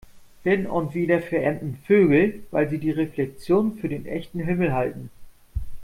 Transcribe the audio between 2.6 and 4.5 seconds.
sie die Reflexion für den echten